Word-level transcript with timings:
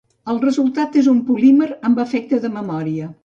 El 0.31 0.37
resultat 0.45 0.97
és 1.01 1.09
un 1.11 1.19
polímer 1.27 1.69
amb 1.91 2.03
efecte 2.07 2.41
de 2.47 2.53
memòria. 2.57 3.15